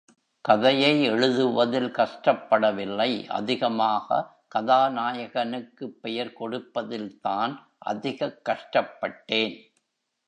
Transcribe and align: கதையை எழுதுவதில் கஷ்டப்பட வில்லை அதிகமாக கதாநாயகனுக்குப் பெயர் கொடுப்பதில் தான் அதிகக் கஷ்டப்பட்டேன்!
கதையை 0.45 1.03
எழுதுவதில் 1.03 1.91
கஷ்டப்பட 1.91 2.71
வில்லை 2.71 3.27
அதிகமாக 3.29 4.25
கதாநாயகனுக்குப் 4.55 5.99
பெயர் 6.01 6.33
கொடுப்பதில் 6.33 7.19
தான் 7.19 7.53
அதிகக் 7.85 8.41
கஷ்டப்பட்டேன்! 8.49 9.55